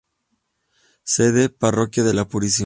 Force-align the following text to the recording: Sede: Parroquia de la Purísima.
Sede: 1.03 1.49
Parroquia 1.51 2.03
de 2.03 2.15
la 2.15 2.27
Purísima. 2.27 2.59